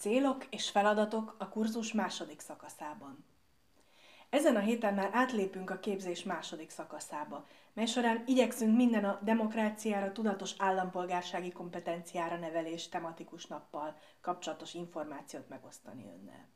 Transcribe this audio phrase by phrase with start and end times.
[0.00, 3.24] Célok és feladatok a kurzus második szakaszában.
[4.30, 10.12] Ezen a héten már átlépünk a képzés második szakaszába, mely során igyekszünk minden a demokráciára,
[10.12, 16.48] tudatos állampolgársági kompetenciára nevelés tematikus nappal kapcsolatos információt megosztani önnel.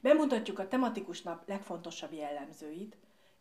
[0.00, 2.96] Bemutatjuk a tematikus nap legfontosabb jellemzőit,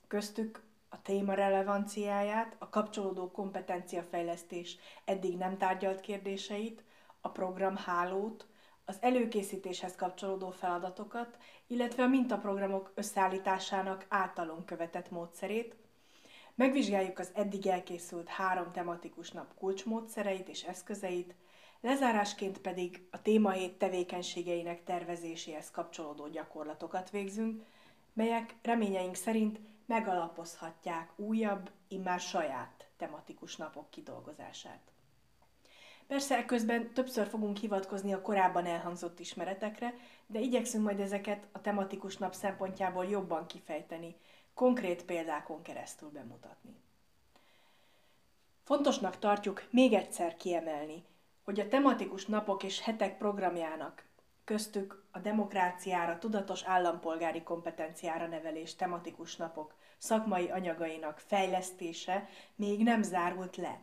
[0.07, 6.83] köztük a téma relevanciáját, a kapcsolódó kompetenciafejlesztés eddig nem tárgyalt kérdéseit,
[7.21, 8.47] a program hálót,
[8.85, 15.75] az előkészítéshez kapcsolódó feladatokat, illetve a mintaprogramok összeállításának általunk követett módszerét.
[16.55, 21.35] Megvizsgáljuk az eddig elkészült három tematikus nap kulcsmódszereit és eszközeit,
[21.81, 27.63] lezárásként pedig a témahét tevékenységeinek tervezéséhez kapcsolódó gyakorlatokat végzünk,
[28.13, 34.92] melyek reményeink szerint megalapozhatják újabb, immár saját tematikus napok kidolgozását.
[36.07, 39.93] Persze közben többször fogunk hivatkozni a korábban elhangzott ismeretekre,
[40.27, 44.15] de igyekszünk majd ezeket a tematikus nap szempontjából jobban kifejteni,
[44.53, 46.75] konkrét példákon keresztül bemutatni.
[48.63, 51.03] Fontosnak tartjuk még egyszer kiemelni,
[51.43, 54.05] hogy a tematikus napok és hetek programjának,
[54.43, 63.55] köztük a demokráciára, tudatos állampolgári kompetenciára nevelés tematikus napok szakmai anyagainak fejlesztése még nem zárult
[63.55, 63.81] le.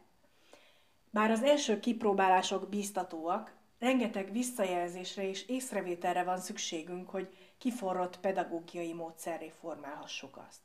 [1.10, 9.52] Bár az első kipróbálások biztatóak, rengeteg visszajelzésre és észrevételre van szükségünk, hogy kiforrott pedagógiai módszerré
[9.60, 10.60] formálhassuk azt.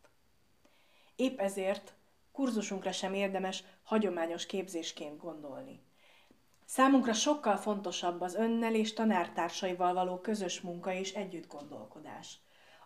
[1.16, 1.94] Épp ezért
[2.32, 5.82] kurzusunkra sem érdemes hagyományos képzésként gondolni.
[6.66, 12.40] Számunkra sokkal fontosabb az önnel és tanártársaival való közös munka és együttgondolkodás,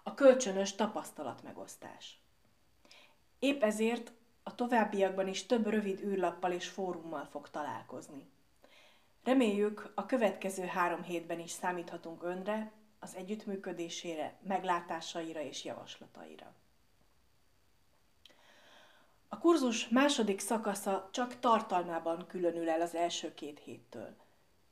[0.04, 2.20] a kölcsönös tapasztalatmegosztás.
[3.40, 4.12] Épp ezért
[4.50, 8.30] a továbbiakban is több rövid űrlappal és fórummal fog találkozni.
[9.24, 16.54] Reméljük, a következő három hétben is számíthatunk önre, az együttműködésére, meglátásaira és javaslataira.
[19.28, 24.16] A kurzus második szakasza csak tartalmában különül el az első két héttől.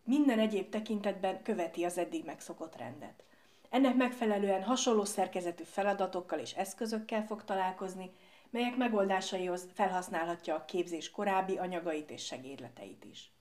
[0.04, 3.24] Minden egyéb tekintetben követi az eddig megszokott rendet.
[3.70, 8.12] Ennek megfelelően hasonló szerkezetű feladatokkal és eszközökkel fog találkozni,
[8.58, 13.32] melyek megoldásaihoz felhasználhatja a képzés korábbi anyagait és segédleteit is.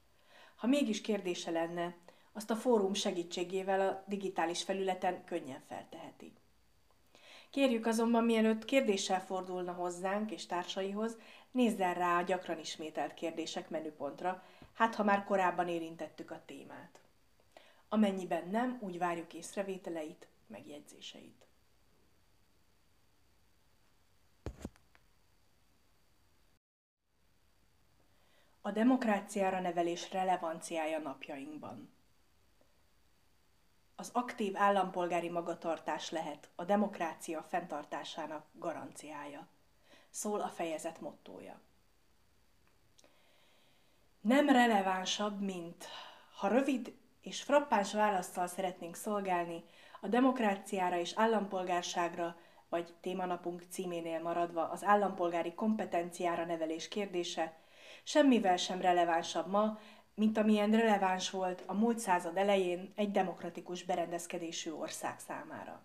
[0.57, 1.97] Ha mégis kérdése lenne,
[2.33, 6.33] azt a fórum segítségével a digitális felületen könnyen felteheti.
[7.51, 11.17] Kérjük azonban, mielőtt kérdéssel fordulna hozzánk és társaihoz,
[11.51, 14.45] nézzen rá a gyakran ismételt kérdések menüpontra,
[14.75, 17.01] hát ha már korábban érintettük a témát.
[17.89, 21.46] Amennyiben nem, úgy várjuk észrevételeit, megjegyzéseit.
[28.67, 31.93] A demokráciára nevelés relevanciája napjainkban.
[33.97, 39.49] Az aktív állampolgári magatartás lehet a demokrácia fenntartásának garanciája,
[40.11, 41.61] szól a fejezet mottója.
[44.21, 45.85] Nem relevánsabb, mint
[46.37, 49.65] ha rövid és frappáns választal szeretnénk szolgálni
[50.01, 52.37] a demokráciára és állampolgárságra,
[52.69, 57.65] vagy témanapunk címénél maradva az állampolgári kompetenciára nevelés kérdése,
[58.07, 59.79] semmivel sem relevánsabb ma,
[60.15, 65.83] mint amilyen releváns volt a múlt század elején egy demokratikus berendezkedésű ország számára.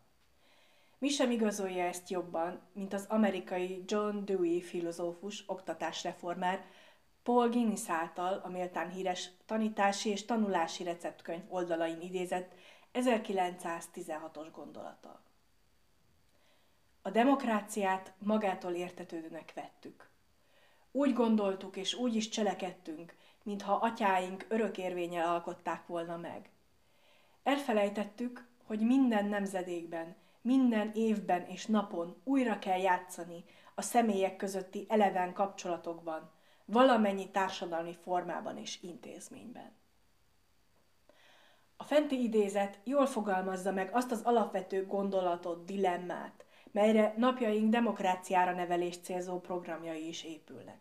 [0.97, 6.65] Mi sem igazolja ezt jobban, mint az amerikai John Dewey filozófus, oktatásreformár,
[7.23, 12.53] Paul Guinness által a méltán híres tanítási és tanulási receptkönyv oldalain idézett
[12.93, 15.21] 1916-os gondolata.
[17.01, 20.10] A demokráciát magától értetődőnek vettük.
[20.91, 26.49] Úgy gondoltuk és úgy is cselekedtünk, mintha atyáink örökérvényel alkották volna meg.
[27.43, 33.43] Elfelejtettük, hogy minden nemzedékben, minden évben és napon újra kell játszani
[33.75, 36.31] a személyek közötti eleven kapcsolatokban,
[36.65, 39.71] valamennyi társadalmi formában és intézményben.
[41.77, 48.97] A fenti idézet jól fogalmazza meg azt az alapvető gondolatot, dilemmát, melyre napjaink demokráciára nevelés
[48.97, 50.79] célzó programjai is épülnek.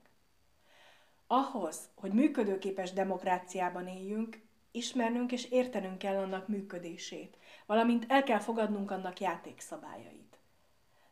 [1.26, 4.40] Ahhoz, hogy működőképes demokráciában éljünk,
[4.70, 10.38] ismernünk és értenünk kell annak működését, valamint el kell fogadnunk annak játékszabályait.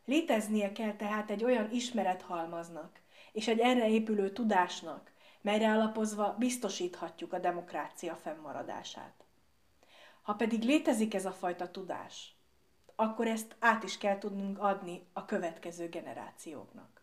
[0.05, 2.99] Léteznie kell tehát egy olyan ismerethalmaznak
[3.31, 5.11] és egy erre épülő tudásnak,
[5.41, 9.23] melyre alapozva biztosíthatjuk a demokrácia fennmaradását.
[10.21, 12.35] Ha pedig létezik ez a fajta tudás,
[12.99, 17.01] akkor ezt át is kell tudnunk adni a következő generációknak.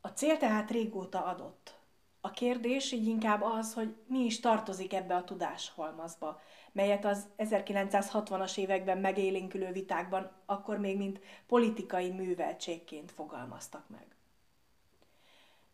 [0.00, 1.78] A cél tehát régóta adott.
[2.20, 6.40] A kérdés így inkább az, hogy mi is tartozik ebbe a tudáshalmazba,
[6.72, 14.06] melyet az 1960-as években megélénkülő vitákban akkor még mint politikai műveltségként fogalmaztak meg.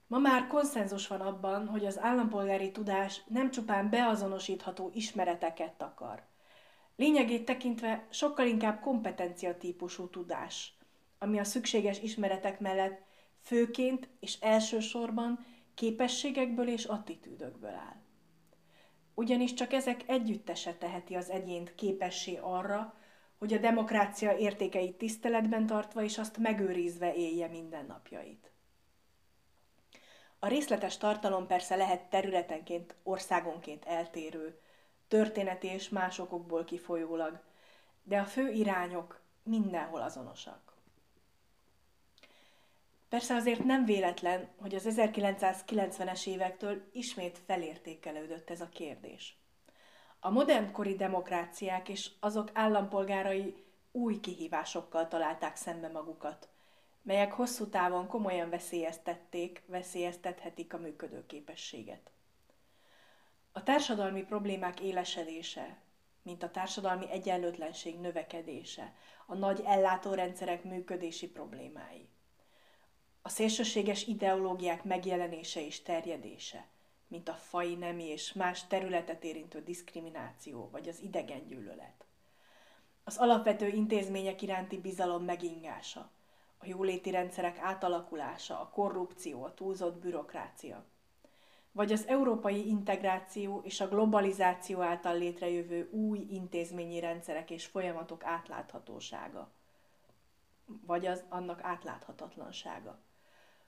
[0.06, 6.27] Ma már konszenzus van abban, hogy az állampolgári tudás nem csupán beazonosítható ismereteket akar.
[6.98, 10.72] Lényegét tekintve sokkal inkább kompetencia típusú tudás,
[11.18, 13.00] ami a szükséges ismeretek mellett
[13.40, 17.96] főként és elsősorban képességekből és attitűdökből áll.
[19.14, 22.94] Ugyanis csak ezek együttese teheti az egyént képessé arra,
[23.38, 28.50] hogy a demokrácia értékeit tiszteletben tartva és azt megőrizve élje mindennapjait.
[30.38, 34.60] A részletes tartalom persze lehet területenként, országonként eltérő,
[35.08, 37.40] történeti és más okokból kifolyólag,
[38.02, 40.68] de a fő irányok mindenhol azonosak.
[43.08, 49.36] Persze azért nem véletlen, hogy az 1990-es évektől ismét felértékelődött ez a kérdés.
[50.20, 56.48] A modernkori demokráciák és azok állampolgárai új kihívásokkal találták szembe magukat,
[57.02, 62.10] melyek hosszú távon komolyan veszélyeztették, veszélyeztethetik a működőképességet.
[63.58, 65.76] A társadalmi problémák élesedése,
[66.22, 68.94] mint a társadalmi egyenlőtlenség növekedése,
[69.26, 72.08] a nagy ellátórendszerek működési problémái,
[73.22, 76.66] a szélsőséges ideológiák megjelenése és terjedése,
[77.08, 82.04] mint a fai nemi és más területet érintő diszkrimináció vagy az idegengyűlölet.
[83.04, 86.10] Az alapvető intézmények iránti bizalom megingása,
[86.58, 90.84] a jóléti rendszerek átalakulása, a korrupció, a túlzott bürokrácia,
[91.78, 99.50] vagy az európai integráció és a globalizáció által létrejövő új intézményi rendszerek és folyamatok átláthatósága,
[100.86, 102.98] vagy az annak átláthatatlansága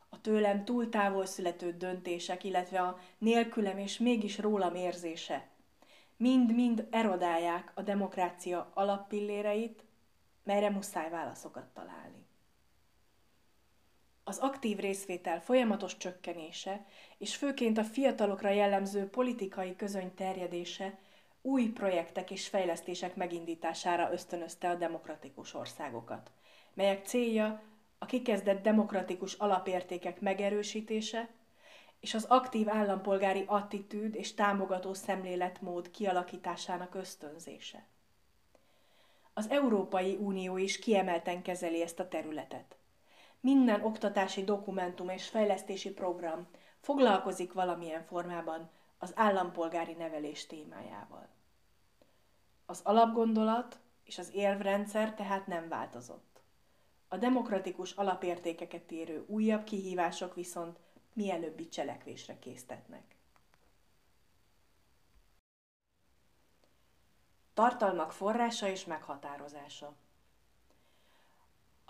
[0.09, 5.49] a tőlem túl távol születő döntések, illetve a nélkülem és mégis rólam érzése
[6.17, 9.85] mind-mind erodálják a demokrácia alappilléreit,
[10.43, 12.20] melyre muszáj válaszokat találni.
[14.31, 16.85] Az aktív részvétel folyamatos csökkenése,
[17.19, 20.99] és főként a fiatalokra jellemző politikai közöny terjedése
[21.43, 26.31] új projektek és fejlesztések megindítására ösztönözte a demokratikus országokat,
[26.75, 27.63] melyek célja
[27.99, 31.29] a kikezdett demokratikus alapértékek megerősítése
[32.01, 37.87] és az aktív állampolgári attitűd és támogató szemléletmód kialakításának ösztönzése.
[39.33, 42.80] Az Európai Unió is kiemelten kezeli ezt a területet.
[43.41, 46.49] Minden oktatási dokumentum és fejlesztési program
[46.81, 51.29] foglalkozik valamilyen formában az állampolgári nevelés témájával.
[52.67, 56.43] Az alapgondolat és az érvrendszer tehát nem változott.
[57.09, 60.79] A demokratikus alapértékeket érő újabb kihívások viszont
[61.13, 63.17] mielőbbi cselekvésre késztetnek.
[67.55, 69.95] Tartalmak forrása és meghatározása.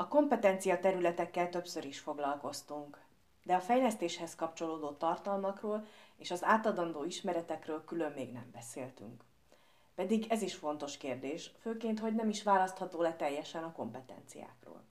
[0.00, 3.00] A kompetencia területekkel többször is foglalkoztunk,
[3.44, 5.86] de a fejlesztéshez kapcsolódó tartalmakról
[6.16, 9.24] és az átadandó ismeretekről külön még nem beszéltünk.
[9.94, 14.82] Pedig ez is fontos kérdés, főként, hogy nem is választható le teljesen a kompetenciákról.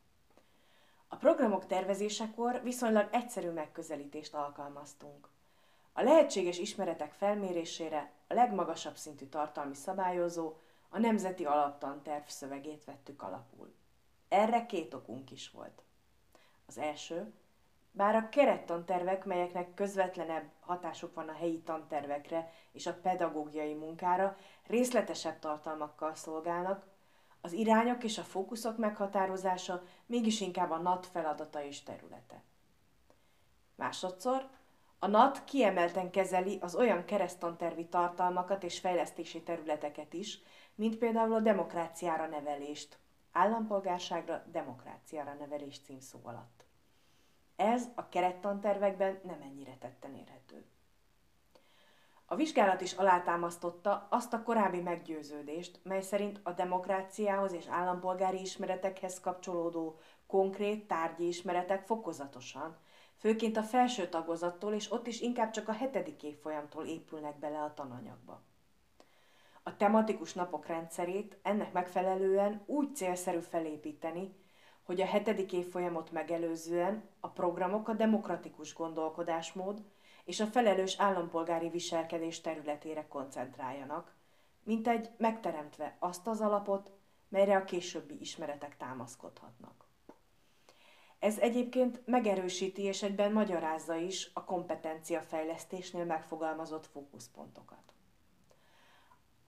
[1.08, 5.30] A programok tervezésekor viszonylag egyszerű megközelítést alkalmaztunk.
[5.94, 10.54] A lehetséges ismeretek felmérésére a legmagasabb szintű tartalmi szabályozó,
[10.90, 13.79] a Nemzeti Alaptanterv szövegét vettük alapul.
[14.30, 15.84] Erre két okunk is volt.
[16.66, 17.34] Az első,
[17.92, 25.40] bár a kerettantervek, melyeknek közvetlenebb hatásuk van a helyi tantervekre és a pedagógiai munkára, részletesebb
[25.40, 26.86] tartalmakkal szolgálnak,
[27.42, 32.44] az irányok és a fókuszok meghatározása mégis inkább a NAT feladata és területe.
[33.76, 34.50] Másodszor,
[35.00, 40.40] a NAT kiemelten kezeli az olyan keresztantervi tartalmakat és fejlesztési területeket is,
[40.76, 42.98] mint például a demokráciára nevelést,
[43.32, 46.66] állampolgárságra, demokráciára nevelés címszó alatt.
[47.56, 50.66] Ez a kerettantervekben nem ennyire tetten érhető.
[52.26, 59.20] A vizsgálat is alátámasztotta azt a korábbi meggyőződést, mely szerint a demokráciához és állampolgári ismeretekhez
[59.20, 62.78] kapcsolódó konkrét tárgyi ismeretek fokozatosan,
[63.18, 67.74] főként a felső tagozattól és ott is inkább csak a hetedik évfolyamtól épülnek bele a
[67.74, 68.42] tananyagba.
[69.70, 74.36] A tematikus napok rendszerét ennek megfelelően úgy célszerű felépíteni,
[74.84, 79.84] hogy a hetedik évfolyamot megelőzően a programok a demokratikus gondolkodásmód,
[80.26, 84.16] és a felelős állampolgári viselkedés területére koncentráljanak,
[84.64, 86.92] mint egy megteremtve azt az alapot,
[87.28, 89.86] melyre a későbbi ismeretek támaszkodhatnak.
[91.20, 97.94] Ez egyébként megerősíti és egyben magyarázza is a kompetenciafejlesztésnél megfogalmazott fókuszpontokat.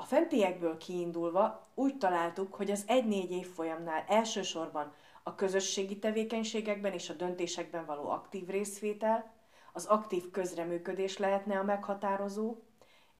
[0.01, 4.93] A fentiekből kiindulva úgy találtuk, hogy az 1-4 évfolyamnál elsősorban
[5.23, 9.31] a közösségi tevékenységekben és a döntésekben való aktív részvétel,
[9.73, 12.55] az aktív közreműködés lehetne a meghatározó,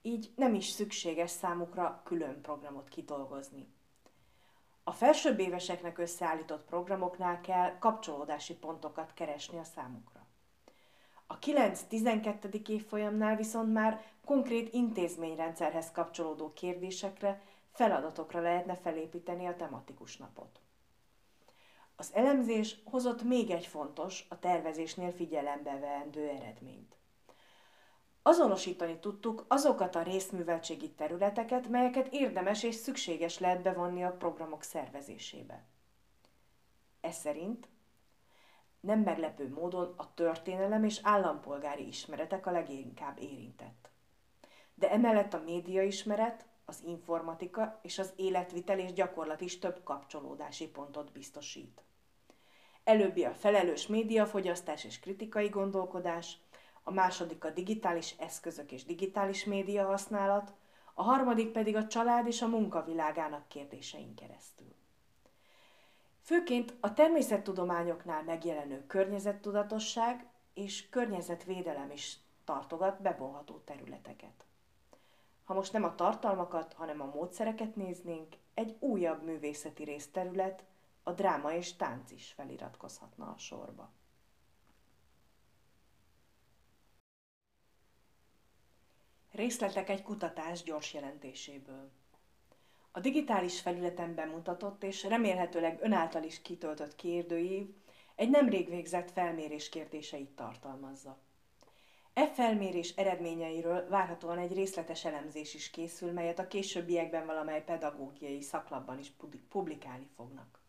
[0.02, 3.68] így nem is szükséges számukra külön programot kidolgozni.
[4.84, 10.26] A felsőbb éveseknek összeállított programoknál kell kapcsolódási pontokat keresni a számukra.
[11.28, 12.68] A 9-12.
[12.68, 20.60] évfolyamnál viszont már konkrét intézményrendszerhez kapcsolódó kérdésekre, feladatokra lehetne felépíteni a tematikus napot.
[21.96, 26.96] Az elemzés hozott még egy fontos, a tervezésnél figyelembe veendő eredményt.
[28.22, 35.66] Azonosítani tudtuk azokat a részműveltségi területeket, melyeket érdemes és szükséges lehet bevonni a programok szervezésébe.
[37.02, 37.68] Ez szerint
[38.80, 43.91] nem meglepő módon a történelem és állampolgári ismeretek a leginkább érintett.
[44.82, 50.68] De emellett a média ismeret, az informatika és az életvitel és gyakorlat is több kapcsolódási
[50.68, 51.84] pontot biztosít.
[52.84, 56.38] Előbbi a felelős médiafogyasztás és kritikai gondolkodás,
[56.84, 60.54] a második a digitális eszközök és digitális média használat,
[60.94, 64.76] a harmadik pedig a család és a munkavilágának kérdésein keresztül.
[66.22, 74.46] Főként a természettudományoknál megjelenő környezettudatosság és környezetvédelem is tartogat bevonható területeket.
[75.52, 80.64] Ha most nem a tartalmakat, hanem a módszereket néznénk, egy újabb művészeti részterület,
[81.04, 83.92] a dráma és tánc is feliratkozhatna a sorba.
[89.32, 91.92] Részletek egy kutatás gyors jelentéséből.
[92.92, 97.76] A digitális felületen bemutatott és remélhetőleg önáltal is kitöltött kérdőív
[98.16, 101.18] egy nemrég végzett felmérés kérdéseit tartalmazza.
[102.14, 109.00] E felmérés eredményeiről várhatóan egy részletes elemzés is készül, melyet a későbbiekben valamely pedagógiai szaklapban
[109.00, 109.12] is
[109.50, 110.60] publikálni fognak.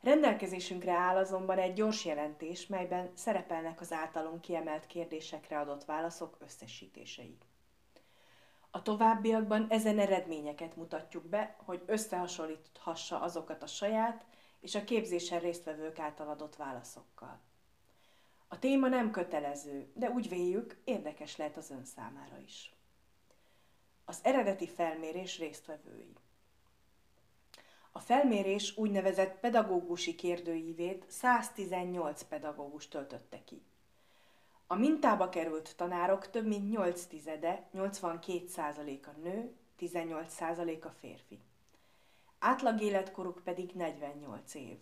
[0.00, 7.38] Rendelkezésünkre áll azonban egy gyors jelentés, melyben szerepelnek az általunk kiemelt kérdésekre adott válaszok összesítései.
[8.70, 14.24] A továbbiakban ezen eredményeket mutatjuk be, hogy összehasonlíthassa azokat a saját
[14.60, 17.40] és a képzésen résztvevők által adott válaszokkal.
[18.52, 22.72] A téma nem kötelező, de úgy véljük, érdekes lehet az ön számára is.
[24.04, 26.14] Az eredeti felmérés résztvevői.
[27.92, 33.62] A felmérés úgynevezett pedagógusi kérdőívét 118 pedagógus töltötte ki.
[34.66, 41.40] A mintába került tanárok több mint 8 tizede, 82%-a nő, 18%-a férfi.
[42.38, 44.78] Átlag életkoruk pedig 48 év.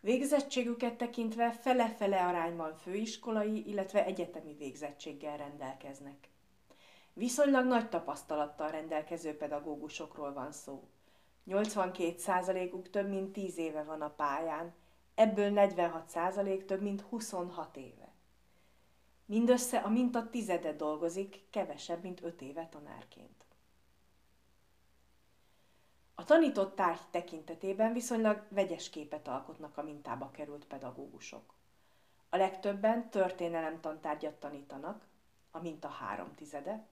[0.00, 6.28] Végzettségüket tekintve fele-fele arányban főiskolai, illetve egyetemi végzettséggel rendelkeznek.
[7.12, 10.88] Viszonylag nagy tapasztalattal rendelkező pedagógusokról van szó.
[11.46, 14.74] 82%-uk több mint 10 éve van a pályán,
[15.14, 18.14] ebből 46% több mint 26 éve.
[19.26, 23.39] Mindössze a minta tizede dolgozik, kevesebb, mint öt éve tanárként.
[26.20, 31.54] A tanított tárgy tekintetében viszonylag vegyes képet alkotnak a mintába került pedagógusok.
[32.28, 35.06] A legtöbben történelem tantárgyat tanítanak,
[35.50, 36.86] a minta három tizede,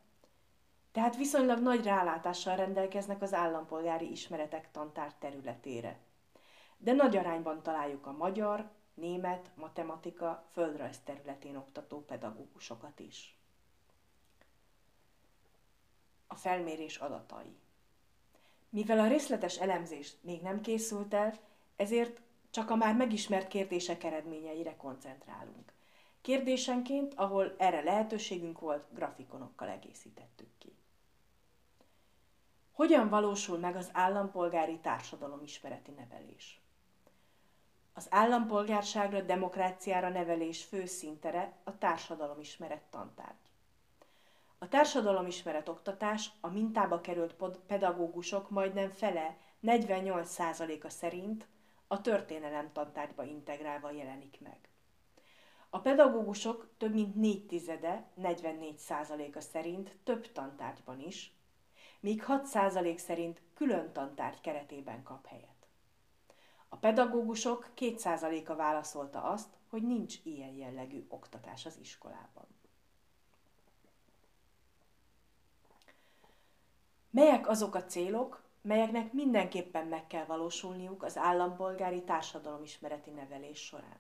[0.92, 5.98] tehát viszonylag nagy rálátással rendelkeznek az állampolgári ismeretek tantár területére.
[6.76, 13.38] De nagy arányban találjuk a magyar, német, matematika, földrajz területén oktató pedagógusokat is.
[16.26, 17.56] A felmérés adatai.
[18.70, 21.34] Mivel a részletes elemzés még nem készült el,
[21.76, 22.20] ezért
[22.50, 25.72] csak a már megismert kérdések eredményeire koncentrálunk.
[26.20, 30.76] Kérdésenként, ahol erre lehetőségünk volt, grafikonokkal egészítettük ki.
[32.72, 36.60] Hogyan valósul meg az állampolgári társadalomismereti nevelés?
[37.92, 43.47] Az állampolgárságra, demokráciára nevelés fő szintere a társadalomismeret tantárgy.
[44.58, 47.36] A társadalomismeret oktatás a mintába került
[47.66, 51.48] pedagógusok majdnem fele, 48%-a szerint
[51.86, 54.68] a történelem tantárgyba integrálva jelenik meg.
[55.70, 61.36] A pedagógusok több mint négy tizede, 44%-a szerint több tantárgyban is,
[62.00, 65.68] míg 6% szerint külön tantárgy keretében kap helyet.
[66.68, 72.57] A pedagógusok 2%-a válaszolta azt, hogy nincs ilyen jellegű oktatás az iskolában.
[77.18, 83.96] Melyek azok a célok, melyeknek mindenképpen meg kell valósulniuk az állampolgári társadalomismereti nevelés során.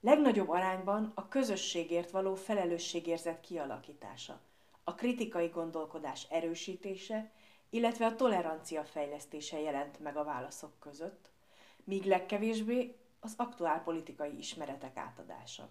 [0.00, 4.40] Legnagyobb arányban a közösségért való felelősségérzet kialakítása,
[4.84, 7.30] a kritikai gondolkodás erősítése,
[7.70, 11.30] illetve a tolerancia fejlesztése jelent meg a válaszok között,
[11.84, 15.68] míg legkevésbé az aktuál politikai ismeretek átadása.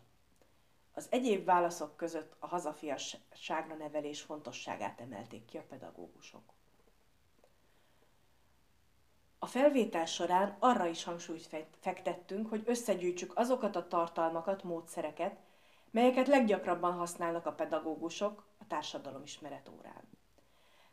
[0.94, 6.54] Az egyéb válaszok között a hazafiasságra nevelés fontosságát emelték ki a pedagógusok.
[9.40, 15.40] A felvétel során arra is hangsúlyt fektettünk, hogy összegyűjtsük azokat a tartalmakat, módszereket,
[15.92, 20.10] melyeket leggyakrabban használnak a pedagógusok a társadalomismeret órán.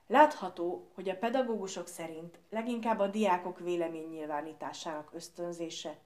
[0.07, 5.99] Látható, hogy a pedagógusok szerint leginkább a diákok véleménynyilvánításának ösztönzése,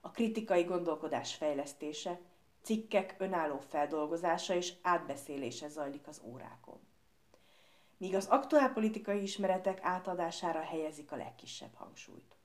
[0.00, 2.20] a kritikai gondolkodás fejlesztése,
[2.66, 6.78] cikkek önálló feldolgozása és átbeszélése zajlik az órákon.
[7.96, 12.36] Míg az aktuál politikai ismeretek átadására helyezik a legkisebb hangsúlyt.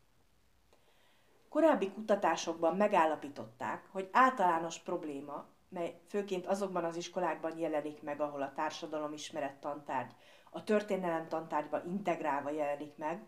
[1.49, 8.53] Korábbi kutatásokban megállapították, hogy általános probléma, mely főként azokban az iskolákban jelenik meg, ahol a
[8.53, 10.11] társadalomismeret tantárgy
[10.49, 13.25] a történelem tantárgyba integrálva jelenik meg,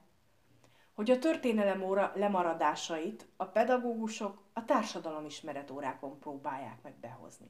[0.94, 7.50] hogy a történelem óra lemaradásait a pedagógusok a társadalomismeret órákon próbálják meg behozni.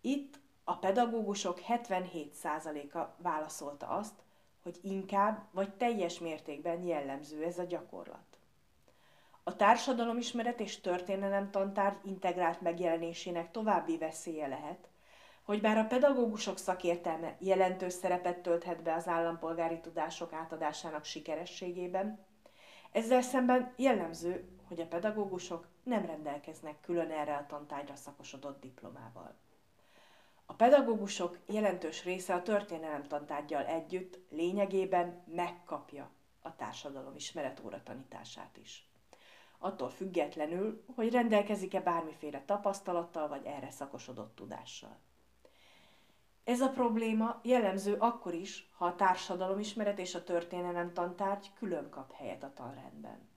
[0.00, 4.14] Itt a pedagógusok 77%-a válaszolta azt,
[4.62, 8.38] hogy inkább vagy teljes mértékben jellemző ez a gyakorlat.
[9.42, 14.88] A társadalomismeret és történelem tantárgy integrált megjelenésének további veszélye lehet,
[15.42, 22.26] hogy bár a pedagógusok szakértelme jelentős szerepet tölthet be az állampolgári tudások átadásának sikerességében,
[22.92, 29.34] ezzel szemben jellemző, hogy a pedagógusok nem rendelkeznek külön erre a tantárgyra szakosodott diplomával.
[30.46, 36.10] A pedagógusok jelentős része a történelem tantárgyal együtt lényegében megkapja
[36.42, 38.88] a társadalom ismeret óra tanítását is.
[39.58, 44.98] Attól függetlenül, hogy rendelkezik-e bármiféle tapasztalattal vagy erre szakosodott tudással.
[46.50, 52.12] Ez a probléma jellemző akkor is, ha a társadalomismeret és a történelem tantárgy külön kap
[52.12, 53.28] helyet a tanrendben.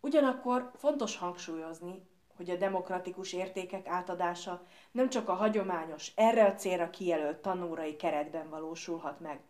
[0.00, 6.90] Ugyanakkor fontos hangsúlyozni, hogy a demokratikus értékek átadása nem csak a hagyományos, erre a célra
[6.90, 9.40] kijelölt tanórai keretben valósulhat meg,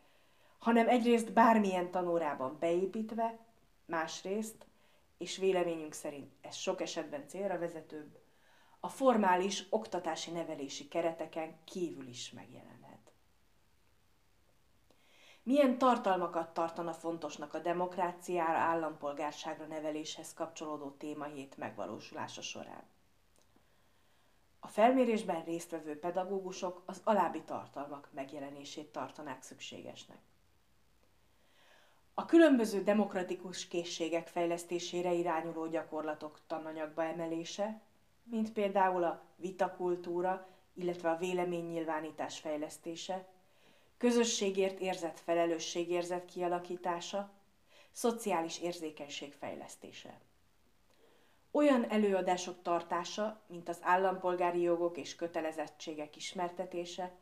[0.59, 3.39] hanem egyrészt bármilyen tanórában beépítve,
[3.85, 4.67] másrészt,
[5.19, 8.19] és véleményünk szerint ez sok esetben célra vezetőbb,
[8.81, 13.13] a formális oktatási nevelési kereteken kívül is megjelenhet.
[15.43, 22.85] Milyen tartalmakat tartana fontosnak a demokráciára, állampolgárságra neveléshez kapcsolódó témahét megvalósulása során?
[24.61, 30.19] A felmérésben résztvevő pedagógusok az alábbi tartalmak megjelenését tartanák szükségesnek.
[32.15, 37.81] A különböző demokratikus készségek fejlesztésére irányuló gyakorlatok tananyagba emelése,
[38.31, 43.27] mint például a vitakultúra, illetve a véleménynyilvánítás fejlesztése,
[43.97, 47.31] közösségért érzett felelősségérzet kialakítása,
[47.93, 50.21] szociális érzékenység fejlesztése.
[51.51, 57.13] Olyan előadások tartása, mint az állampolgári jogok és kötelezettségek ismertetése,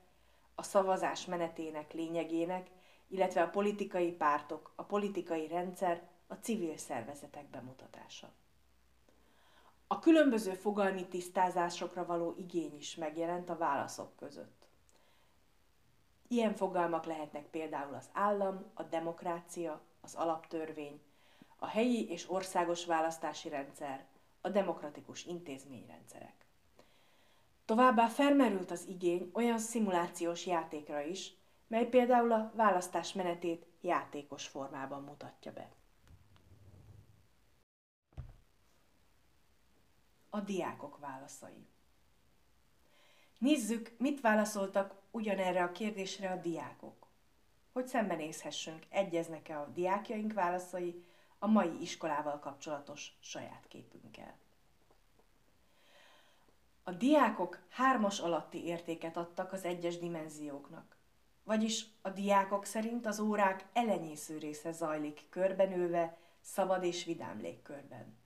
[0.54, 2.70] a szavazás menetének lényegének,
[3.08, 8.32] illetve a politikai pártok, a politikai rendszer, a civil szervezetek bemutatása.
[9.94, 14.66] A különböző fogalmi tisztázásokra való igény is megjelent a válaszok között.
[16.28, 21.00] Ilyen fogalmak lehetnek például az állam, a demokrácia, az alaptörvény,
[21.56, 24.06] a helyi és országos választási rendszer,
[24.40, 26.46] a demokratikus intézményrendszerek.
[27.64, 31.34] Továbbá felmerült az igény olyan szimulációs játékra is,
[31.66, 35.68] mely például a választás menetét játékos formában mutatja be.
[40.34, 41.66] A diákok válaszai.
[43.38, 47.06] Nézzük, mit válaszoltak ugyanerre a kérdésre a diákok.
[47.72, 51.04] Hogy szembenézhessünk, egyeznek-e a diákjaink válaszai
[51.38, 54.38] a mai iskolával kapcsolatos saját képünkkel.
[56.82, 60.96] A diákok hármas alatti értéket adtak az egyes dimenzióknak.
[61.42, 68.22] Vagyis a diákok szerint az órák elenyésző része zajlik körbenőve, szabad és vidám légkörben.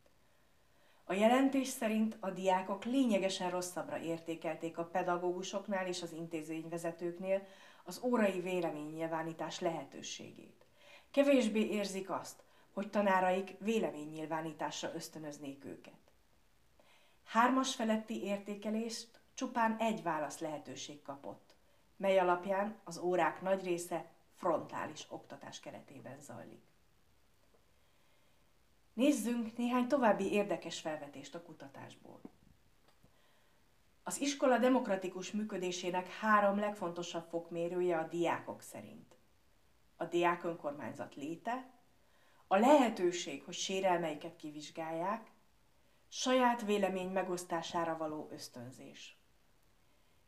[1.10, 7.46] A jelentés szerint a diákok lényegesen rosszabbra értékelték a pedagógusoknál és az intézményvezetőknél
[7.84, 10.66] az órai véleménynyilvánítás lehetőségét.
[11.10, 12.42] Kevésbé érzik azt,
[12.72, 16.12] hogy tanáraik véleménynyilvánításra ösztönöznék őket.
[17.24, 21.54] Hármas feletti értékelést csupán egy válasz lehetőség kapott,
[21.96, 26.67] mely alapján az órák nagy része frontális oktatás keretében zajlik.
[28.98, 32.20] Nézzünk néhány további érdekes felvetést a kutatásból.
[34.02, 39.16] Az iskola demokratikus működésének három legfontosabb fokmérője a diákok szerint.
[39.96, 41.70] A diák önkormányzat léte,
[42.46, 45.32] a lehetőség, hogy sérelmeiket kivizsgálják,
[46.08, 49.18] saját vélemény megosztására való ösztönzés.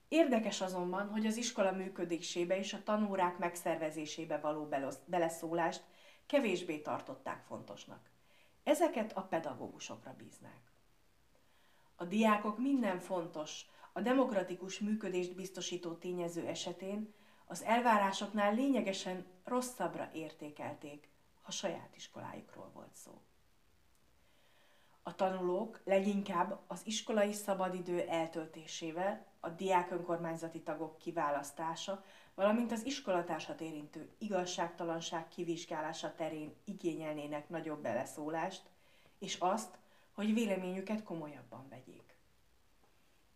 [0.09, 4.68] Érdekes azonban, hogy az iskola működésébe és a tanórák megszervezésébe való
[5.06, 5.85] beleszólást
[6.26, 8.11] kevésbé tartották fontosnak.
[8.62, 10.73] Ezeket a pedagógusokra bíznák.
[11.96, 17.14] A diákok minden fontos, a demokratikus működést biztosító tényező esetén
[17.46, 21.09] az elvárásoknál lényegesen rosszabbra értékelték,
[21.42, 23.20] ha saját iskolájukról volt szó.
[25.03, 33.61] A tanulók leginkább az iskolai szabadidő eltöltésével, a diák önkormányzati tagok kiválasztása, valamint az iskolatársat
[33.61, 38.62] érintő igazságtalanság kivizsgálása terén igényelnének nagyobb beleszólást,
[39.19, 39.79] és azt,
[40.12, 42.19] hogy véleményüket komolyabban vegyék.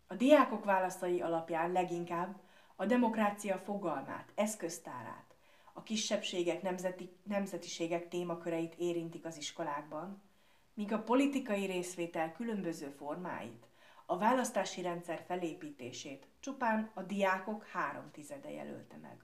[0.07, 2.39] A diákok válaszai alapján leginkább
[2.75, 5.35] a demokrácia fogalmát, eszköztárát,
[5.73, 10.21] a kisebbségek, nemzeti, nemzetiségek témaköreit érintik az iskolákban,
[10.73, 13.65] míg a politikai részvétel különböző formáit,
[14.05, 19.23] a választási rendszer felépítését csupán a diákok három tizede jelölte meg.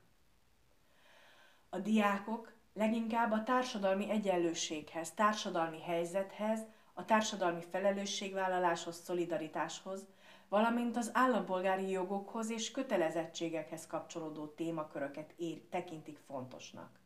[1.69, 6.59] A diákok leginkább a társadalmi egyenlőséghez, társadalmi helyzethez,
[6.93, 10.05] a társadalmi felelősségvállaláshoz, szolidaritáshoz,
[10.49, 16.99] valamint az állampolgári jogokhoz és kötelezettségekhez kapcsolódó témaköröket ér, tekintik fontosnak.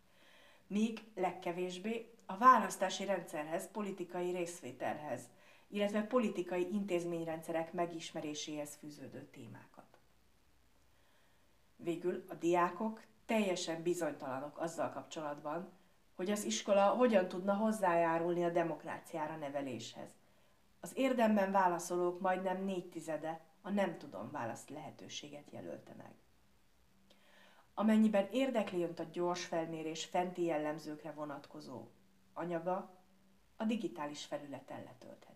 [0.68, 5.22] Míg legkevésbé a választási rendszerhez, politikai részvételhez,
[5.68, 10.00] illetve politikai intézményrendszerek megismeréséhez fűződő témákat.
[11.76, 15.72] Végül a diákok teljesen bizonytalanok azzal kapcsolatban,
[16.16, 20.10] hogy az iskola hogyan tudna hozzájárulni a demokráciára neveléshez.
[20.80, 26.14] Az érdemben válaszolók majdnem négy tizede a nem tudom választ lehetőséget jelölte meg.
[27.74, 31.88] Amennyiben érdekli önt a gyors felmérés fenti jellemzőkre vonatkozó
[32.34, 32.94] anyaga,
[33.58, 35.35] a digitális felületen letöltheti.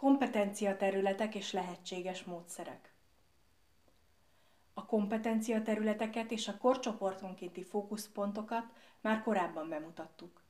[0.00, 2.92] Kompetencia területek és lehetséges módszerek.
[4.74, 8.64] A kompetencia területeket és a korcsoportonkénti fókuszpontokat
[9.00, 10.42] már korábban bemutattuk.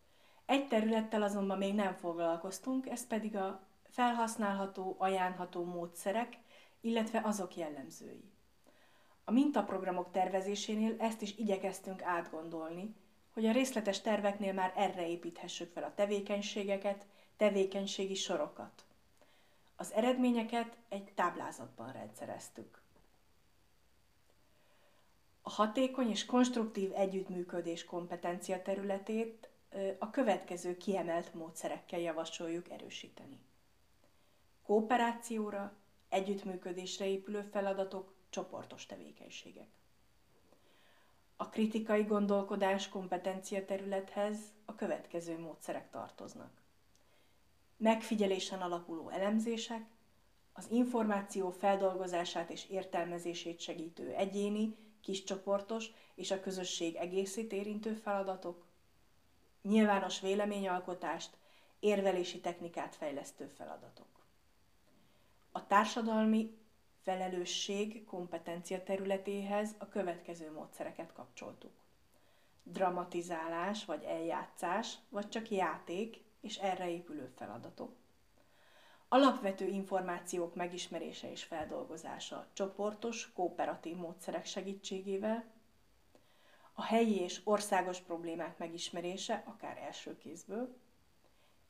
[0.47, 6.39] Egy területtel azonban még nem foglalkoztunk, ez pedig a felhasználható, ajánlható módszerek,
[6.81, 8.31] illetve azok jellemzői.
[9.25, 12.95] A mintaprogramok tervezésénél ezt is igyekeztünk átgondolni,
[13.31, 18.85] hogy a részletes terveknél már erre építhessük fel a tevékenységeket, tevékenységi sorokat.
[19.81, 22.81] Az eredményeket egy táblázatban rendszereztük.
[25.43, 29.49] A hatékony és konstruktív együttműködés kompetencia területét
[29.99, 33.41] a következő kiemelt módszerekkel javasoljuk erősíteni.
[34.63, 35.73] Kooperációra,
[36.09, 39.69] együttműködésre épülő feladatok, csoportos tevékenységek.
[41.37, 46.60] A kritikai gondolkodás kompetencia területhez a következő módszerek tartoznak
[47.81, 49.85] megfigyelésen alapuló elemzések,
[50.53, 58.65] az információ feldolgozását és értelmezését segítő egyéni, kiscsoportos és a közösség egészét érintő feladatok,
[59.63, 61.37] nyilvános véleményalkotást,
[61.79, 64.07] érvelési technikát fejlesztő feladatok.
[65.53, 66.59] A társadalmi
[67.03, 71.73] felelősség kompetencia területéhez a következő módszereket kapcsoltuk.
[72.63, 77.97] Dramatizálás vagy eljátszás, vagy csak játék, és erre épülő feladatok.
[79.09, 85.45] Alapvető információk megismerése és feldolgozása csoportos, kooperatív módszerek segítségével,
[86.73, 90.77] a helyi és országos problémák megismerése, akár első kézből,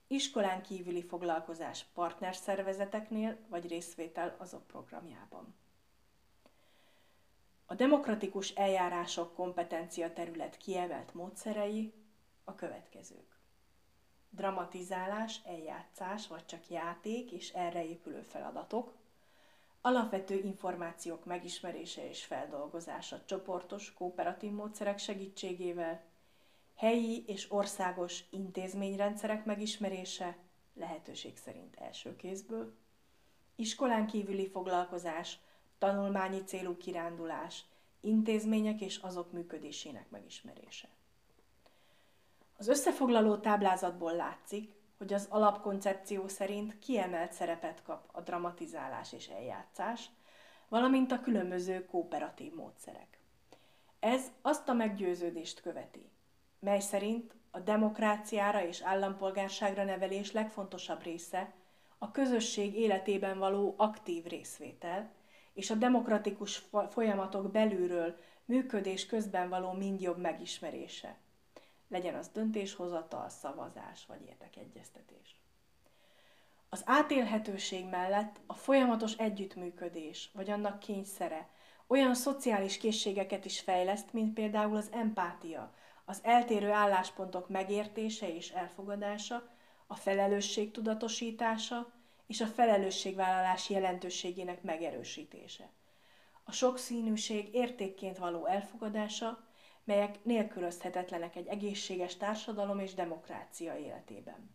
[0.07, 5.55] iskolán kívüli foglalkozás partnerszervezeteknél vagy részvétel azok programjában.
[7.67, 11.93] A demokratikus eljárások kompetencia terület kiemelt módszerei
[12.45, 13.30] a következők
[14.31, 18.93] dramatizálás, eljátszás, vagy csak játék és erre épülő feladatok,
[19.81, 26.03] alapvető információk megismerése és feldolgozása csoportos, kooperatív módszerek segítségével,
[26.77, 30.37] helyi és országos intézményrendszerek megismerése,
[30.75, 32.75] lehetőség szerint első kézből,
[33.57, 35.39] iskolán kívüli foglalkozás,
[35.79, 37.65] tanulmányi célú kirándulás,
[38.01, 40.89] intézmények és azok működésének megismerése.
[42.61, 50.11] Az összefoglaló táblázatból látszik, hogy az alapkoncepció szerint kiemelt szerepet kap a dramatizálás és eljátszás,
[50.69, 53.19] valamint a különböző kooperatív módszerek.
[54.01, 56.11] Ez azt a meggyőződést követi,
[56.59, 61.53] mely szerint a demokráciára és állampolgárságra nevelés legfontosabb része
[61.99, 65.11] a közösség életében való aktív részvétel,
[65.53, 71.17] és a demokratikus folyamatok belülről működés közben való mind jobb megismerése.
[71.91, 75.37] Legyen az döntéshozatal, szavazás vagy érdekegyeztetés.
[76.69, 81.49] Az átélhetőség mellett a folyamatos együttműködés, vagy annak kényszere
[81.87, 85.75] olyan szociális készségeket is fejleszt, mint például az empátia,
[86.05, 89.49] az eltérő álláspontok megértése és elfogadása,
[89.87, 91.93] a felelősség tudatosítása
[92.27, 95.71] és a felelősségvállalás jelentőségének megerősítése.
[96.45, 99.45] A sokszínűség értékként való elfogadása,
[99.85, 104.51] melyek nélkülözhetetlenek egy egészséges társadalom és demokrácia életében.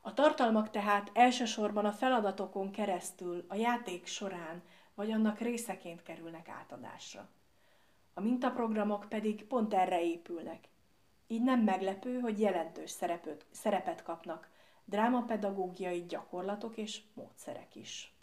[0.00, 4.62] A tartalmak tehát elsősorban a feladatokon keresztül, a játék során
[4.94, 7.28] vagy annak részeként kerülnek átadásra.
[8.14, 10.68] A mintaprogramok pedig pont erre épülnek.
[11.26, 14.50] Így nem meglepő, hogy jelentős szerepet, szerepet kapnak
[14.84, 18.14] drámapedagógiai gyakorlatok és módszerek is.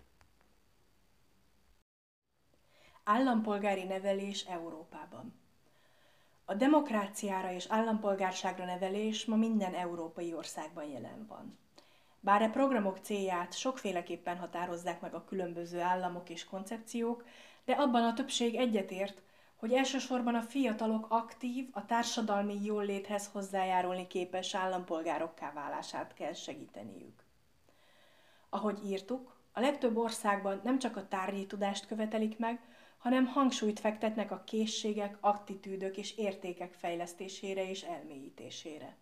[3.04, 5.38] Állampolgári nevelés Európában
[6.50, 11.58] A demokráciára és állampolgárságra nevelés ma minden európai országban jelen van.
[12.20, 17.26] Bár a programok célját sokféleképpen határozzák meg a különböző államok és koncepciók,
[17.66, 19.22] de abban a többség egyetért,
[19.56, 27.24] hogy elsősorban a fiatalok aktív, a társadalmi jóléthez hozzájárulni képes állampolgárokká válását kell segíteniük.
[28.50, 32.60] Ahogy írtuk, a legtöbb országban nem csak a tárgyi tudást követelik meg,
[33.00, 38.98] hanem hangsúlyt fektetnek a készségek, attitűdök és értékek fejlesztésére és elmélyítésére.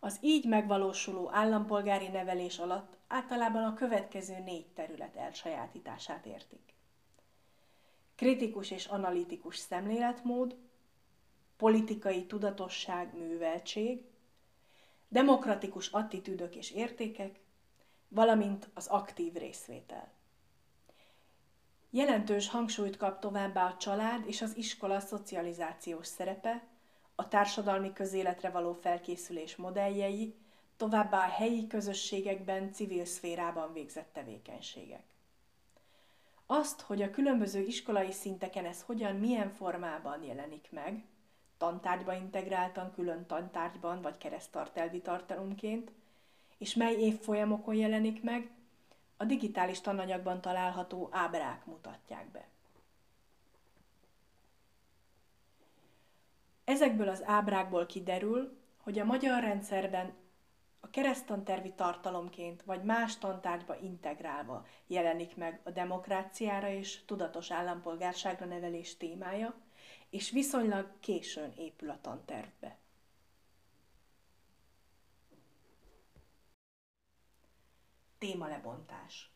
[0.00, 6.74] Az így megvalósuló állampolgári nevelés alatt általában a következő négy terület elsajátítását értik.
[8.14, 10.56] Kritikus és analitikus szemléletmód,
[11.56, 14.04] politikai tudatosság, műveltség,
[15.08, 17.40] demokratikus attitűdök és értékek,
[18.08, 20.12] valamint az aktív részvétel.
[21.94, 26.62] Jelentős hangsúlyt kap továbbá a család és az iskola szocializációs szerepe,
[27.14, 30.34] a társadalmi közéletre való felkészülés modelljei,
[30.76, 35.02] továbbá a helyi közösségekben, civil szférában végzett tevékenységek.
[36.46, 41.04] Azt, hogy a különböző iskolai szinteken ez hogyan, milyen formában jelenik meg,
[41.58, 45.90] tantárgyba integráltan, külön tantárgyban vagy keresztartelvi tartalomként,
[46.58, 48.50] és mely évfolyamokon jelenik meg,
[49.22, 52.48] a digitális tananyagban található ábrák mutatják be.
[56.64, 60.12] Ezekből az ábrákból kiderül, hogy a magyar rendszerben
[60.80, 68.96] a keresztantervi tartalomként vagy más tantárgyba integrálva jelenik meg a demokráciára és tudatos állampolgárságra nevelés
[68.96, 69.54] témája,
[70.10, 72.76] és viszonylag későn épül a tantervbe.
[78.22, 79.30] Témalebontás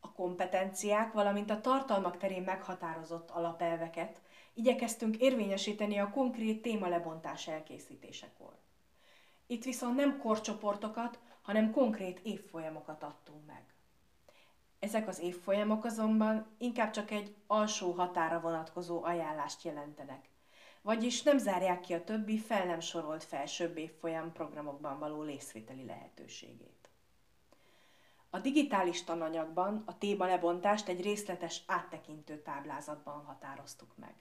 [0.00, 4.20] A kompetenciák, valamint a tartalmak terén meghatározott alapelveket
[4.54, 8.58] igyekeztünk érvényesíteni a konkrét témalebontás elkészítésekor.
[9.46, 13.62] Itt viszont nem korcsoportokat, hanem konkrét évfolyamokat adtunk meg.
[14.78, 20.28] Ezek az évfolyamok azonban inkább csak egy alsó határa vonatkozó ajánlást jelentenek,
[20.82, 26.79] vagyis nem zárják ki a többi fel nem sorolt felsőbb évfolyam programokban való részvételi lehetőségét.
[28.30, 34.14] A digitális tananyagban a téma lebontást egy részletes áttekintő táblázatban határoztuk meg.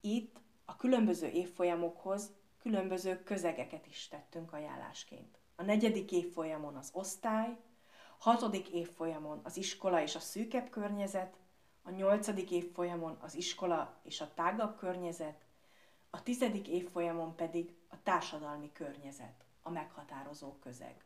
[0.00, 5.38] Itt a különböző évfolyamokhoz különböző közegeket is tettünk ajánlásként.
[5.56, 7.56] A negyedik évfolyamon az osztály,
[8.18, 11.36] hatodik évfolyamon az iskola és a szűkebb környezet,
[11.82, 15.44] a nyolcadik évfolyamon az iskola és a tágabb környezet,
[16.10, 21.04] a tizedik évfolyamon pedig a társadalmi környezet, a meghatározó közeg.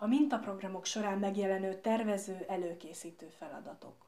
[0.00, 4.06] A mintaprogramok során megjelenő tervező előkészítő feladatok.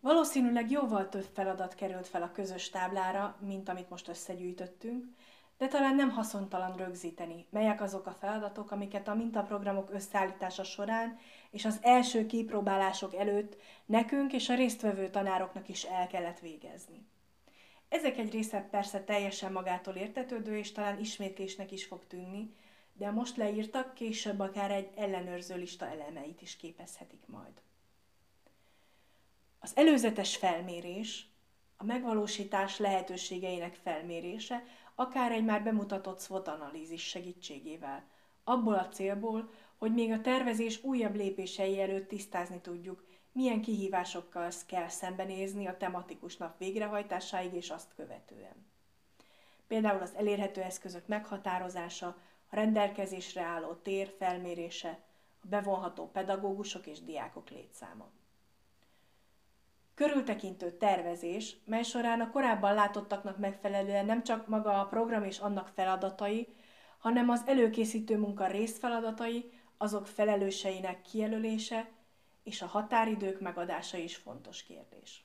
[0.00, 5.04] Valószínűleg jóval több feladat került fel a közös táblára, mint amit most összegyűjtöttünk,
[5.58, 11.18] de talán nem haszontalan rögzíteni, melyek azok a feladatok, amiket a mintaprogramok összeállítása során
[11.50, 17.06] és az első kipróbálások előtt nekünk és a résztvevő tanároknak is el kellett végezni.
[17.88, 22.54] Ezek egy része persze teljesen magától értetődő, és talán ismétlésnek is fog tűnni,
[22.96, 27.62] de a most leírtak később akár egy ellenőrző lista elemeit is képezhetik majd.
[29.58, 31.28] Az előzetes felmérés,
[31.76, 38.04] a megvalósítás lehetőségeinek felmérése, akár egy már bemutatott SWOT analízis segítségével,
[38.44, 44.88] abból a célból, hogy még a tervezés újabb lépései előtt tisztázni tudjuk, milyen kihívásokkal kell
[44.88, 48.66] szembenézni a tematikus nap végrehajtásáig és azt követően.
[49.66, 52.16] Például az elérhető eszközök meghatározása,
[52.54, 54.98] rendelkezésre álló tér felmérése,
[55.42, 58.08] a bevonható pedagógusok és diákok létszáma.
[59.94, 65.68] Körültekintő tervezés, mely során a korábban látottaknak megfelelően nem csak maga a program és annak
[65.74, 66.48] feladatai,
[66.98, 71.88] hanem az előkészítő munka részfeladatai, azok felelőseinek kijelölése
[72.42, 75.24] és a határidők megadása is fontos kérdés.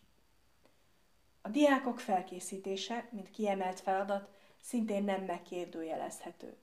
[1.42, 4.30] A diákok felkészítése, mint kiemelt feladat,
[4.62, 6.58] szintén nem megkérdőjelezhető.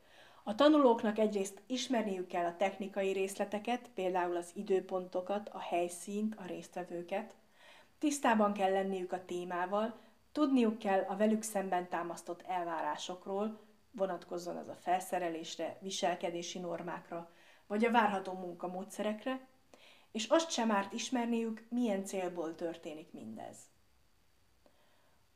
[0.49, 7.35] A tanulóknak egyrészt ismerniük kell a technikai részleteket, például az időpontokat, a helyszínt, a résztvevőket,
[7.99, 9.99] tisztában kell lenniük a témával,
[10.33, 17.31] tudniuk kell a velük szemben támasztott elvárásokról, vonatkozzon az a felszerelésre, viselkedési normákra,
[17.67, 19.47] vagy a várható munkamódszerekre,
[20.13, 23.57] és azt sem árt ismerniük, milyen célból történik mindez.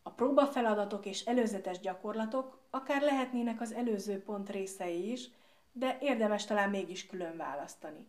[0.03, 5.29] A próbafeladatok és előzetes gyakorlatok akár lehetnének az előző pont részei is,
[5.73, 8.07] de érdemes talán mégis külön választani.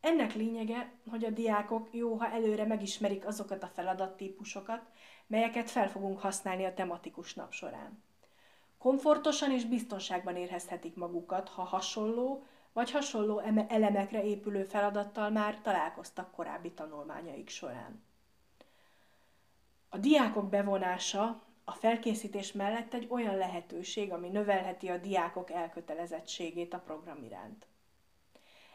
[0.00, 4.82] Ennek lényege, hogy a diákok jó, ha előre megismerik azokat a feladattípusokat,
[5.26, 8.02] melyeket fel fogunk használni a tematikus nap során.
[8.78, 16.72] Komfortosan és biztonságban érezhetik magukat, ha hasonló vagy hasonló elemekre épülő feladattal már találkoztak korábbi
[16.72, 18.04] tanulmányaik során.
[19.88, 26.78] A diákok bevonása a felkészítés mellett egy olyan lehetőség, ami növelheti a diákok elkötelezettségét a
[26.78, 27.66] program iránt.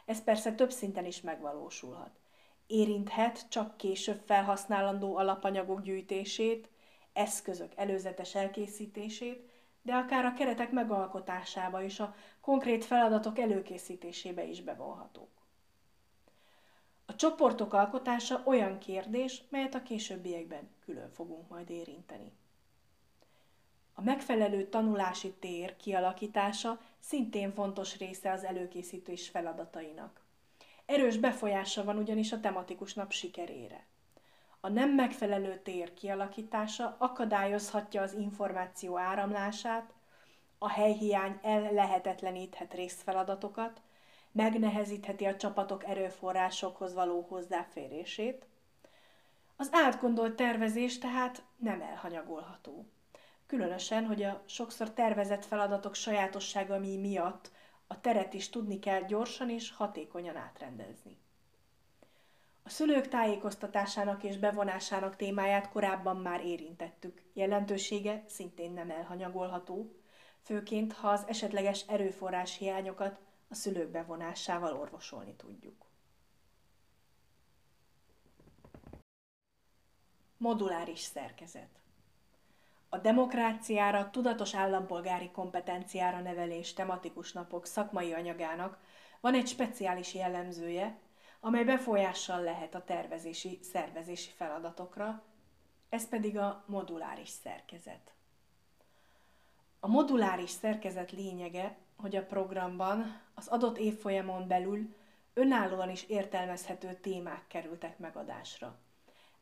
[0.06, 2.20] Ez persze több szinten is megvalósulhat.
[2.68, 6.70] Érinthet csak később felhasználandó alapanyagok gyűjtését,
[7.14, 9.50] eszközök előzetes elkészítését,
[9.82, 15.30] de akár a keretek megalkotásába és a konkrét feladatok előkészítésébe is bevonhatók.
[17.06, 22.32] A csoportok alkotása olyan kérdés, melyet a későbbiekben külön fogunk majd érinteni.
[24.02, 30.22] A megfelelő tanulási tér kialakítása szintén fontos része az előkészítés feladatainak.
[30.86, 33.86] Erős befolyása van ugyanis a tematikus nap sikerére.
[34.60, 39.94] A nem megfelelő tér kialakítása akadályozhatja az információ áramlását,
[40.58, 43.82] a helyhiány ellehetetleníthet részfeladatokat,
[44.32, 48.46] megnehezítheti a csapatok erőforrásokhoz való hozzáférését.
[49.56, 52.86] Az átgondolt tervezés tehát nem elhanyagolható.
[53.52, 57.52] Különösen, hogy a sokszor tervezett feladatok sajátossága mi miatt
[57.88, 61.18] a teret is tudni kell gyorsan és hatékonyan átrendezni.
[62.64, 67.22] A szülők tájékoztatásának és bevonásának témáját korábban már érintettük.
[67.34, 69.96] Jelentősége szintén nem elhanyagolható,
[70.42, 75.86] főként ha az esetleges erőforrás hiányokat a szülők bevonásával orvosolni tudjuk.
[80.38, 81.82] Moduláris szerkezet
[82.94, 88.78] a demokráciára, tudatos állampolgári kompetenciára nevelés tematikus napok szakmai anyagának
[89.20, 91.00] van egy speciális jellemzője,
[91.40, 95.24] amely befolyással lehet a tervezési, szervezési feladatokra,
[95.90, 98.14] ez pedig a moduláris szerkezet.
[99.80, 104.96] A moduláris szerkezet lényege, hogy a programban az adott évfolyamon belül
[105.34, 108.80] önállóan is értelmezhető témák kerültek megadásra.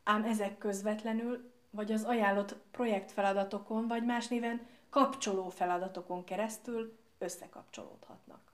[0.04, 8.52] Ám ezek közvetlenül vagy az ajánlott projektfeladatokon, vagy más néven kapcsoló feladatokon keresztül összekapcsolódhatnak.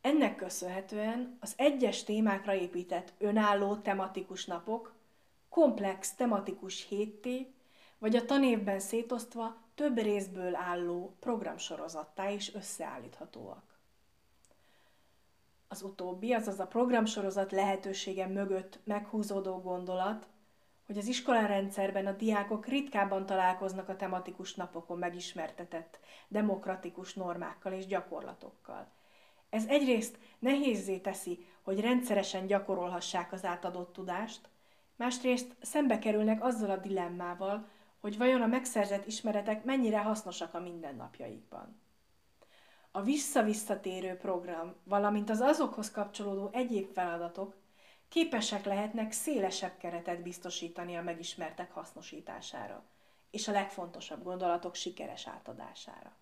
[0.00, 4.94] Ennek köszönhetően az egyes témákra épített önálló tematikus napok
[5.48, 7.54] komplex tematikus hétté,
[7.98, 13.62] vagy a tanévben szétosztva több részből álló programsorozattá is összeállíthatóak.
[15.68, 20.26] Az utóbbi, azaz a programsorozat lehetősége mögött meghúzódó gondolat
[20.86, 28.90] hogy az iskolárendszerben a diákok ritkábban találkoznak a tematikus napokon megismertetett demokratikus normákkal és gyakorlatokkal.
[29.50, 34.48] Ez egyrészt nehézzé teszi, hogy rendszeresen gyakorolhassák az átadott tudást,
[34.96, 37.68] másrészt szembe kerülnek azzal a dilemmával,
[38.00, 41.80] hogy vajon a megszerzett ismeretek mennyire hasznosak a mindennapjaikban.
[42.90, 47.54] A vissza-visszatérő program, valamint az azokhoz kapcsolódó egyéb feladatok
[48.12, 52.84] képesek lehetnek szélesebb keretet biztosítani a megismertek hasznosítására,
[53.30, 56.16] és a legfontosabb gondolatok sikeres átadására.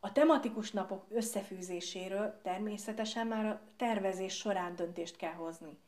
[0.00, 5.78] A tematikus napok összefűzéséről természetesen már a tervezés során döntést kell hozni,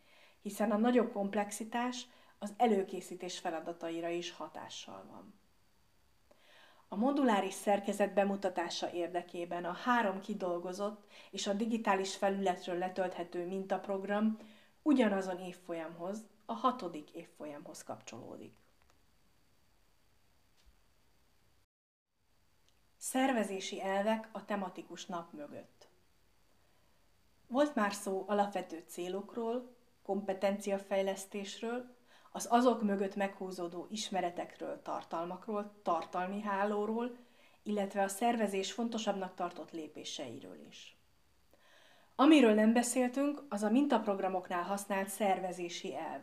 [0.42, 2.06] hiszen a nagyobb komplexitás
[2.38, 5.34] az előkészítés feladataira is hatással van.
[6.88, 14.38] A moduláris szerkezet bemutatása érdekében a három kidolgozott és a digitális felületről letölthető mintaprogram
[14.88, 18.54] ugyanazon évfolyamhoz, a hatodik évfolyamhoz kapcsolódik.
[22.96, 25.88] Szervezési elvek a tematikus nap mögött.
[27.46, 31.96] Volt már szó alapvető célokról, kompetenciafejlesztésről,
[32.32, 37.16] az azok mögött meghúzódó ismeretekről, tartalmakról, tartalmi hálóról,
[37.62, 40.97] illetve a szervezés fontosabbnak tartott lépéseiről is.
[42.20, 46.20] Amiről nem beszéltünk, az a mintaprogramoknál használt szervezési elv.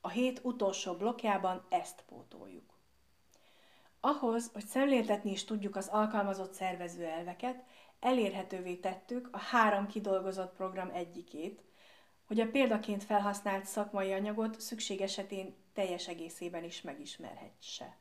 [0.00, 2.78] A hét utolsó blokkjában ezt pótoljuk.
[4.00, 7.64] Ahhoz, hogy szemléltetni is tudjuk az alkalmazott szervező elveket,
[8.00, 11.62] elérhetővé tettük a három kidolgozott program egyikét,
[12.26, 17.96] hogy a példaként felhasznált szakmai anyagot szükség esetén teljes egészében is megismerhetse.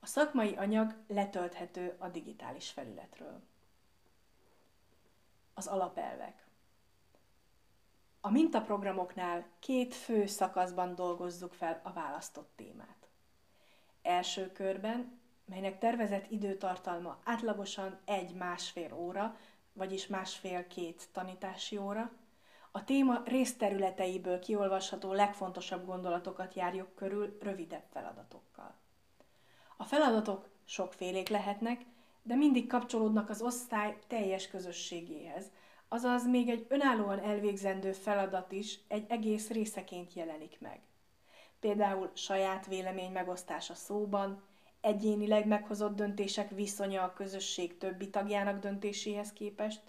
[0.00, 3.42] A szakmai anyag letölthető a digitális felületről.
[5.54, 6.46] Az alapelvek.
[8.20, 13.08] A mintaprogramoknál két fő szakaszban dolgozzuk fel a választott témát.
[14.02, 19.36] Első körben, melynek tervezett időtartalma átlagosan egy-másfél óra,
[19.72, 22.10] vagyis másfél-két tanítási óra,
[22.70, 28.74] a téma részterületeiből kiolvasható legfontosabb gondolatokat járjuk körül rövidebb feladatokkal.
[29.76, 31.84] A feladatok sokfélék lehetnek,
[32.26, 35.50] de mindig kapcsolódnak az osztály teljes közösségéhez,
[35.88, 40.80] azaz még egy önállóan elvégzendő feladat is egy egész részeként jelenik meg.
[41.60, 44.42] Például saját vélemény megosztása szóban,
[44.80, 49.82] egyénileg meghozott döntések viszonya a közösség többi tagjának döntéséhez képest,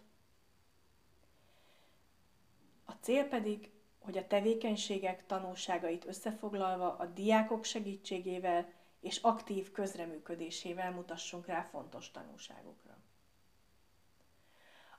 [2.85, 8.73] a cél pedig, hogy a tevékenységek tanulságait összefoglalva a diákok segítségével
[9.05, 12.97] és aktív közreműködésével mutassunk rá fontos tanulságokra.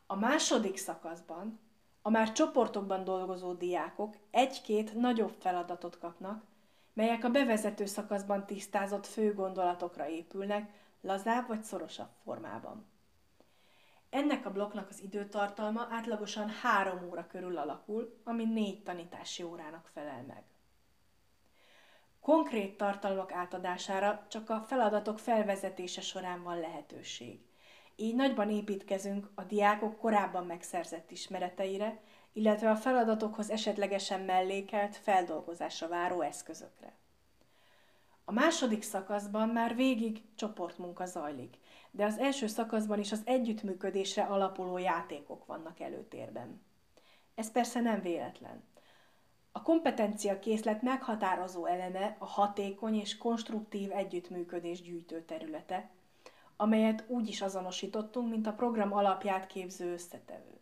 [0.07, 1.61] A második szakaszban
[2.03, 6.45] a már csoportokban dolgozó diákok egy-két nagyobb feladatot kapnak,
[6.93, 12.87] melyek a bevezető szakaszban tisztázott fő gondolatokra épülnek, lazább vagy szorosabb formában.
[14.11, 20.23] Ennek a blokknak az időtartalma átlagosan három óra körül alakul, ami négy tanítási órának felel
[20.23, 20.45] meg.
[22.27, 27.41] Konkrét tartalmak átadására csak a feladatok felvezetése során van lehetőség.
[27.97, 32.01] Így nagyban építkezünk a diákok korábban megszerzett ismereteire,
[32.33, 36.93] illetve a feladatokhoz esetlegesen mellékelt, feldolgozásra váró eszközökre.
[38.25, 41.57] A második szakaszban már végig csoportmunka zajlik,
[41.91, 46.63] de az első szakaszban is az együttműködésre alapuló játékok vannak előtérben.
[47.35, 48.75] Ez persze nem véletlen.
[49.57, 55.91] A kompetencia készlet meghatározó eleme a hatékony és konstruktív együttműködés gyűjtő területe,
[56.57, 60.61] amelyet úgy is azonosítottunk, mint a program alapját képző összetevő.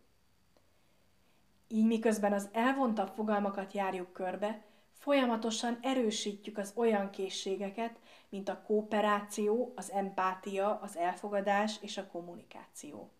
[1.68, 9.72] Így miközben az elvontabb fogalmakat járjuk körbe, folyamatosan erősítjük az olyan készségeket, mint a kooperáció,
[9.76, 13.10] az empátia, az elfogadás és a kommunikáció.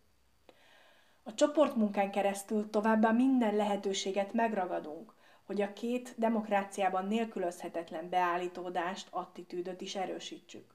[1.23, 5.14] A csoportmunkán keresztül továbbá minden lehetőséget megragadunk,
[5.45, 10.75] hogy a két demokráciában nélkülözhetetlen beállítódást, attitűdöt is erősítsük.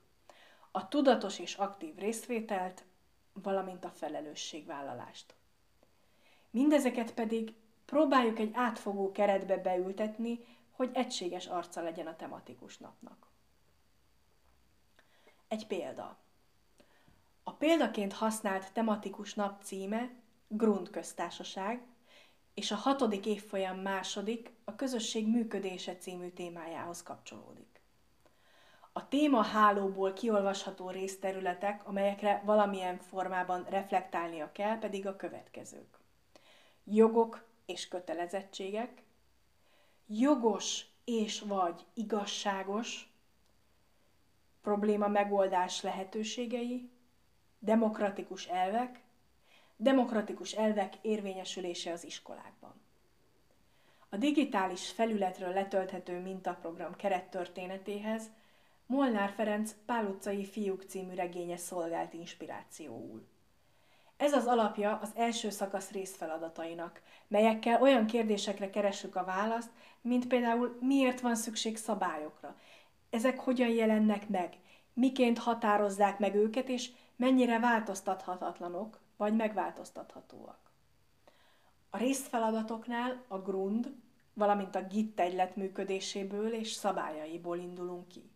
[0.71, 2.83] A tudatos és aktív részvételt,
[3.33, 5.33] valamint a felelősségvállalást.
[6.49, 7.53] Mindezeket pedig
[7.85, 10.39] próbáljuk egy átfogó keretbe beültetni,
[10.71, 13.27] hogy egységes arca legyen a tematikus napnak.
[15.47, 16.17] Egy példa.
[17.43, 20.09] A példaként használt tematikus nap címe
[20.47, 21.81] Grund köztársaság,
[22.59, 27.81] és a hatodik évfolyam második a közösség működése című témájához kapcsolódik.
[28.91, 35.97] A téma hálóból kiolvasható részterületek, amelyekre valamilyen formában reflektálnia kell, pedig a következők.
[36.83, 39.03] Jogok és kötelezettségek,
[40.07, 43.13] jogos és vagy igazságos,
[44.61, 46.89] probléma megoldás lehetőségei,
[47.59, 49.07] demokratikus elvek,
[49.81, 52.73] demokratikus elvek érvényesülése az iskolákban.
[54.09, 58.23] A digitális felületről letölthető mintaprogram kerettörténetéhez
[58.85, 63.27] Molnár Ferenc Pál utcai fiúk című regénye szolgált inspirációul.
[64.17, 69.69] Ez az alapja az első szakasz részfeladatainak, melyekkel olyan kérdésekre keressük a választ,
[70.01, 72.55] mint például miért van szükség szabályokra,
[73.09, 74.57] ezek hogyan jelennek meg,
[74.93, 80.71] miként határozzák meg őket, és mennyire változtathatatlanok, vagy megváltoztathatóak.
[81.89, 83.93] A részfeladatoknál a grund,
[84.33, 88.31] valamint a GIT egylet működéséből és szabályaiból indulunk ki.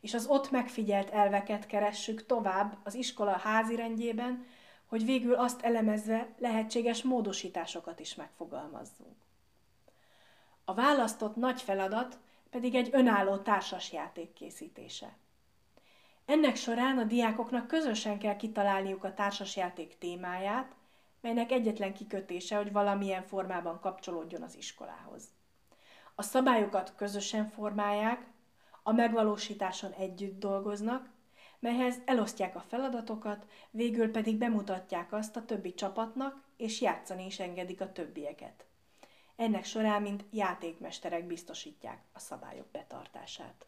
[0.00, 4.46] És az ott megfigyelt elveket keressük tovább az iskola házirendjében,
[4.86, 9.16] hogy végül azt elemezve lehetséges módosításokat is megfogalmazzunk.
[10.64, 12.18] A választott nagy feladat
[12.50, 15.16] pedig egy önálló társasjáték készítése.
[16.26, 20.74] Ennek során a diákoknak közösen kell kitalálniuk a társasjáték témáját,
[21.20, 25.24] melynek egyetlen kikötése, hogy valamilyen formában kapcsolódjon az iskolához.
[26.14, 28.26] A szabályokat közösen formálják,
[28.82, 31.08] a megvalósításon együtt dolgoznak,
[31.58, 37.80] melyhez elosztják a feladatokat, végül pedig bemutatják azt a többi csapatnak, és játszani is engedik
[37.80, 38.64] a többieket.
[39.36, 43.66] Ennek során, mint játékmesterek biztosítják a szabályok betartását.